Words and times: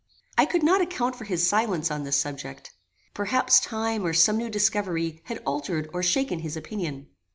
I 0.35 0.45
could 0.47 0.63
not 0.63 0.81
account 0.81 1.15
for 1.15 1.25
his 1.25 1.47
silence 1.47 1.91
on 1.91 2.05
this 2.05 2.17
subject. 2.17 2.73
Perhaps 3.13 3.59
time 3.59 4.03
or 4.03 4.13
some 4.15 4.35
new 4.37 4.49
discovery 4.49 5.21
had 5.25 5.37
altered 5.45 5.87
or 5.93 6.01
shaken 6.01 6.39
his 6.39 6.57
opinion. 6.57 7.05